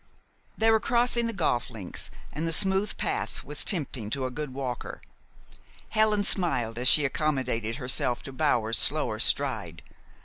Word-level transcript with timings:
They 0.57 0.71
were 0.71 0.79
crossing 0.79 1.27
the 1.27 1.31
golf 1.31 1.69
links, 1.69 2.09
and 2.33 2.47
the 2.47 2.53
smooth 2.53 2.97
path 2.97 3.43
was 3.43 3.63
tempting 3.63 4.09
to 4.09 4.25
a 4.25 4.31
good 4.31 4.51
walker. 4.51 4.99
Helen 5.89 6.23
smiled 6.23 6.79
as 6.79 6.87
she 6.87 7.05
accommodated 7.05 7.75
herself 7.75 8.23
to 8.23 8.33
Bower's 8.33 8.79
slower 8.79 9.19
stride. 9.19 9.83